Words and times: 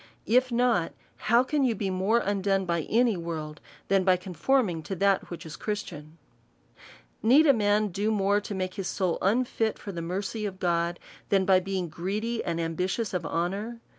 If 0.25 0.51
not, 0.51 0.93
how 1.29 1.43
can 1.43 1.63
you 1.63 1.75
be 1.75 1.91
more 1.91 2.17
undone 2.21 2.65
by 2.65 2.87
any 2.89 3.15
world, 3.15 3.61
than 3.87 4.03
by 4.03 4.17
con 4.17 4.33
forming 4.33 4.81
to 4.85 4.95
that 4.95 5.29
which 5.29 5.45
is 5.45 5.55
Christian? 5.55 6.17
Need 7.21 7.45
a 7.45 7.53
man 7.53 7.89
do 7.89 8.09
more 8.09 8.41
to 8.41 8.55
make 8.55 8.73
his 8.73 8.87
soul 8.87 9.19
unfit 9.21 9.77
for 9.77 9.91
the 9.91 10.01
mercy 10.01 10.43
of 10.47 10.59
God, 10.59 10.99
than 11.29 11.45
by 11.45 11.59
being 11.59 11.87
greedy 11.87 12.43
and 12.43 12.59
ambitious 12.59 13.13
of 13.13 13.27
honour? 13.27 13.79